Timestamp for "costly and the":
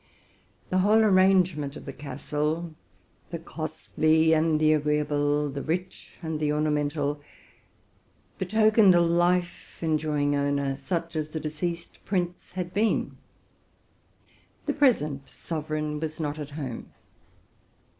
3.37-4.73